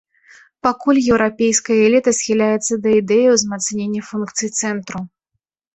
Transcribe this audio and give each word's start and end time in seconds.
Пакуль 0.67 0.99
еўрапейская 1.11 1.77
эліта 1.89 2.09
схіляецца 2.21 2.73
да 2.87 2.97
ідэі 3.03 3.25
ўзмацнення 3.35 4.01
функцый 4.11 4.49
цэнтру. 4.61 4.99